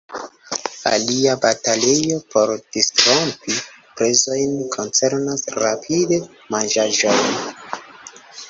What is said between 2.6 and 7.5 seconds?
disrompi prezojn koncernas rapid-manĝaĵojn.